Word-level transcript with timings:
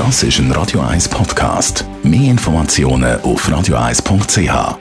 Das 0.00 0.22
ist 0.22 0.38
ein 0.38 0.50
Radio 0.52 0.80
1 0.80 1.10
Podcast. 1.10 1.84
Mehr 2.02 2.30
Informationen 2.30 3.20
auf 3.20 3.46
radio1.ch. 3.46 4.78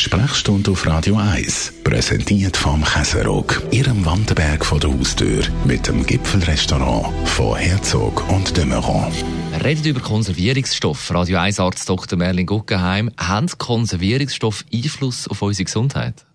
Sprechstunde 0.00 0.72
auf 0.72 0.84
Radio 0.84 1.16
1, 1.16 1.74
präsentiert 1.84 2.56
vom 2.56 2.82
Käserock, 2.82 3.62
Ihrem 3.70 4.04
Wanderberg 4.04 4.66
vor 4.66 4.80
der 4.80 4.92
Haustür, 4.92 5.44
mit 5.64 5.86
dem 5.86 6.04
Gipfelrestaurant 6.04 7.06
von 7.28 7.56
Herzog 7.56 8.28
und 8.30 8.56
de 8.56 8.64
Meuron. 8.64 9.12
Wir 9.52 9.64
reden 9.64 9.84
über 9.84 10.00
Konservierungsstoff. 10.00 11.14
Radio 11.14 11.38
1 11.38 11.60
Arzt 11.60 11.88
Dr. 11.88 12.18
Merlin 12.18 12.46
Guggenheim. 12.46 13.12
Haben 13.16 13.46
Konservierungsstoffe 13.56 14.64
Einfluss 14.74 15.28
auf 15.28 15.40
unsere 15.40 15.66
Gesundheit? 15.66 16.26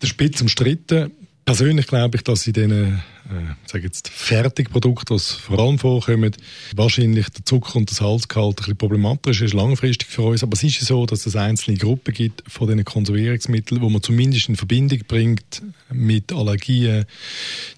Der 0.00 0.06
Spitz 0.06 0.40
umstritten. 0.40 1.10
Persönlich 1.44 1.86
glaube 1.88 2.16
ich, 2.16 2.22
dass 2.22 2.46
in 2.46 2.52
diesen 2.52 3.02
äh, 3.32 3.54
sage 3.66 3.84
jetzt 3.84 4.08
Fertigprodukte, 4.08 5.14
die 5.14 5.20
vor 5.20 5.58
allem 5.58 5.78
vorkommen, 5.78 6.34
wahrscheinlich 6.74 7.28
der 7.30 7.44
Zucker 7.44 7.76
und 7.76 7.90
das 7.90 7.98
Salzgehalt 7.98 8.50
ein 8.50 8.56
bisschen 8.56 8.76
problematisch 8.76 9.42
ist, 9.42 9.54
langfristig 9.54 10.08
für 10.08 10.22
uns. 10.22 10.42
Aber 10.42 10.54
es 10.54 10.62
ist 10.62 10.80
so, 10.80 11.06
dass 11.06 11.26
es 11.26 11.36
einzelne 11.36 11.76
Gruppen 11.76 12.14
gibt 12.14 12.42
von 12.48 12.68
diesen 12.68 12.84
Konservierungsmitteln, 12.84 13.80
wo 13.80 13.88
man 13.88 14.02
zumindest 14.02 14.48
in 14.48 14.56
Verbindung 14.56 15.00
bringt 15.08 15.62
mit 15.92 16.32
Allergien, 16.32 17.06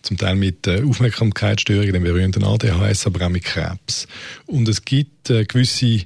zum 0.03 0.17
Teil 0.17 0.37
mit 0.37 0.67
äh, 0.67 0.83
Aufmerksamkeitsstörungen, 0.83 1.93
dem 1.93 2.05
berühmten 2.05 2.45
ADHS, 2.45 3.07
aber 3.07 3.27
auch 3.27 3.31
mit 3.31 3.45
Krebs. 3.45 4.07
Und 4.47 4.69
es 4.69 4.85
gibt 4.85 5.31
äh, 5.31 5.45
gewisse 5.45 6.03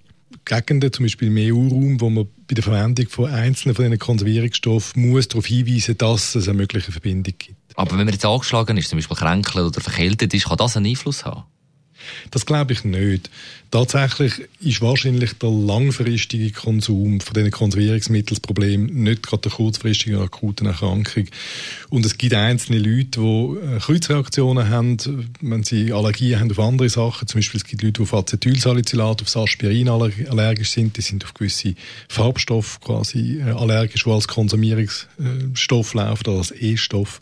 Gegenden, 0.48 0.93
zum 0.93 1.05
Beispiel 1.05 1.29
im 1.29 1.55
EU-Raum, 1.55 2.01
wo 2.01 2.11
man 2.11 2.27
bei 2.48 2.55
der 2.55 2.65
Verwendung 2.65 3.09
von 3.09 3.30
einzelnen 3.30 3.75
von 3.77 3.84
diesen 3.84 3.98
Konservierungsstoffen 3.98 5.11
muss 5.11 5.29
darauf 5.29 5.47
hinweisen, 5.47 5.97
dass 5.98 6.34
es 6.34 6.48
eine 6.48 6.57
mögliche 6.57 6.91
Verbindung 6.91 7.34
gibt. 7.38 7.57
Aber 7.77 7.93
wenn 7.93 7.98
man 7.98 8.09
jetzt 8.09 8.24
angeschlagen 8.24 8.77
ist, 8.77 8.88
zum 8.88 8.98
Beispiel 8.98 9.16
kränkelt 9.16 9.65
oder 9.65 9.80
verkältet 9.80 10.34
ist, 10.34 10.48
kann 10.48 10.57
das 10.57 10.77
einen 10.77 10.87
Einfluss 10.87 11.24
haben? 11.24 11.45
Das 12.30 12.46
glaube 12.46 12.72
ich 12.72 12.84
nicht. 12.84 13.30
Tatsächlich 13.70 14.32
ist 14.60 14.80
wahrscheinlich 14.80 15.34
der 15.34 15.51
langfristige 15.51 16.50
Konsum 16.52 17.20
von 17.20 17.34
diesen 17.34 17.50
Konservierungsmitteln 17.50 18.28
das 18.28 18.40
Problem, 18.40 18.87
nicht 18.87 19.23
gerade 19.23 19.42
der 19.42 19.52
kurzfristige 19.52 20.20
akuten 20.20 20.66
Erkrankung. 20.66 21.26
Und 21.90 22.06
es 22.06 22.16
gibt 22.16 22.32
einzelne 22.32 22.78
Leute, 22.78 23.20
die 23.20 23.76
äh, 23.76 23.78
Kreuzreaktionen 23.78 24.70
haben, 24.70 24.96
wenn 25.42 25.65
sie 25.65 25.92
Allergien 25.92 26.40
haben 26.40 26.50
auf 26.50 26.59
andere 26.59 26.88
Sachen. 26.88 27.28
Zum 27.28 27.38
Beispiel 27.38 27.60
es 27.60 27.66
gibt 27.66 27.82
Leute, 27.82 27.92
die 27.95 28.02
auf 28.02 28.15
Acetylsalicylat, 28.15 29.20
auf 29.20 29.37
Aspirin 29.37 29.88
allergisch 29.88 30.70
sind. 30.70 30.96
Die 30.96 31.02
sind 31.02 31.24
auf 31.24 31.34
gewisse 31.34 31.74
Farbstoffe 32.09 32.80
quasi 32.80 33.38
äh, 33.38 33.50
allergisch, 33.50 34.04
die 34.04 34.10
als 34.10 34.28
Konsumierungsstoff 34.28 35.93
laufen 35.93 36.26
oder 36.26 36.38
als 36.38 36.54
E-Stoff. 36.59 37.20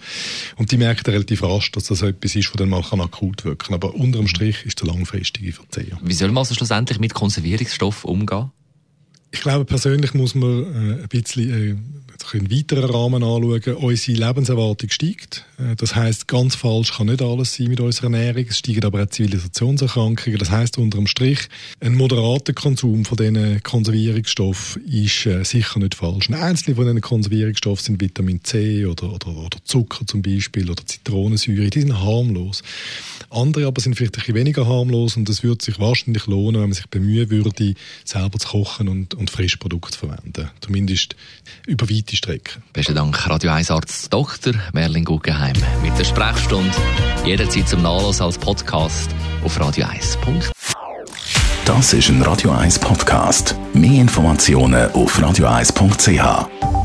Und 0.55 0.71
die 0.71 0.77
merken 0.77 1.11
relativ 1.11 1.43
rasch, 1.43 1.73
dass 1.73 1.85
das 1.85 2.03
etwas 2.03 2.37
ist, 2.37 2.51
was 2.51 2.57
dann 2.57 2.69
mal 2.69 2.85
akut 3.01 3.45
wirken 3.45 3.67
kann. 3.67 3.75
Aber 3.75 3.95
unterm 3.97 4.29
Strich 4.29 4.65
ist 4.65 4.76
der 4.81 4.89
langfristige 4.89 5.53
Verzehr. 5.53 5.99
Wie 6.03 6.15
soll 6.15 6.29
man 6.29 6.39
also 6.39 6.55
schlussendlich 6.55 6.99
mit 6.99 7.15
Konservierungsstoffen 7.15 8.11
umgehen? 8.11 8.51
Ich 9.37 9.43
glaube, 9.43 9.65
persönlich 9.65 10.15
muss 10.15 10.35
man 10.35 10.63
äh, 10.63 11.03
ein 11.03 11.09
bisschen 11.09 11.51
äh, 11.51 11.77
einen 12.33 12.51
weiteren 12.51 12.91
Rahmen 12.91 13.23
anschauen. 13.23 13.77
Unsere 13.77 14.19
Lebenserwartung 14.19 14.89
steigt. 14.91 15.45
Äh, 15.59 15.77
das 15.77 15.95
heißt, 15.95 16.27
ganz 16.27 16.55
falsch 16.55 16.97
kann 16.97 17.09
nicht 17.09 17.21
alles 17.21 17.55
sein 17.55 17.69
mit 17.69 17.81
unserer 17.81 18.05
Ernährung. 18.07 18.47
Es 18.49 18.59
steigen 18.59 18.85
aber 18.85 19.03
auch 19.03 19.09
Zivilisationserkrankungen. 19.11 20.39
Das 20.39 20.51
heißt 20.51 20.79
unterm 20.79 21.07
Strich, 21.07 21.41
ein 21.81 21.97
moderater 21.97 22.55
Konsum 22.55 23.05
von 23.05 23.19
diesen 23.19 23.63
Konservierungsstoffen 23.63 24.85
ist 24.87 25.29
sicher 25.43 25.79
nicht 25.81 25.97
falsch. 25.97 26.31
Einzelne 26.31 26.77
von 26.77 26.87
diesen 26.87 27.01
Konservierungsstoffen 27.01 27.85
sind 27.85 28.01
Vitamin 28.01 28.43
C 28.43 28.87
oder, 28.87 29.13
oder, 29.13 29.29
oder 29.29 29.59
Zucker 29.65 30.07
zum 30.07 30.23
Beispiel 30.23 30.71
oder 30.71 30.85
Zitronensäure. 30.87 31.69
Die 31.69 31.81
sind 31.81 32.01
harmlos. 32.01 32.63
Andere 33.31 33.67
aber 33.67 33.81
sind 33.81 33.95
vielleicht 33.95 34.15
ein 34.15 34.21
bisschen 34.21 34.35
weniger 34.35 34.67
harmlos 34.67 35.17
und 35.17 35.29
es 35.29 35.43
würde 35.43 35.65
sich 35.65 35.79
wahrscheinlich 35.79 36.27
lohnen, 36.27 36.61
wenn 36.61 36.69
man 36.69 36.73
sich 36.73 36.87
bemühen 36.89 37.31
würde, 37.31 37.75
selber 38.05 38.39
zu 38.39 38.49
kochen 38.49 38.89
und, 38.89 39.15
und 39.15 39.31
Frischprodukte 39.31 39.93
zu 39.93 40.07
verwenden. 40.07 40.51
Zumindest 40.61 41.17
über 41.67 41.89
weite 41.89 42.17
Strecken. 42.17 42.63
Besten 42.73 42.95
Dank, 42.95 43.29
Radio 43.29 43.51
1 43.51 43.71
Arzt 43.71 44.13
Dr. 44.13 44.55
Merlin 44.73 45.05
Guggenheim. 45.05 45.57
Mit 45.83 45.99
der 45.99 46.05
Sprechstunde 46.05 46.71
jederzeit 47.25 47.69
zum 47.69 47.83
Nachlass 47.83 48.21
als 48.21 48.39
Podcast 48.39 49.11
auf 49.45 49.61
radio1.ch. 49.61 50.53
Das 51.65 51.93
ist 51.93 52.09
ein 52.11 52.23
Radio 52.23 52.53
1 52.53 52.79
Podcast. 52.79 53.57
Mehr 53.75 54.01
Informationen 54.01 54.91
auf 54.93 55.19
radio1.ch. 55.19 56.76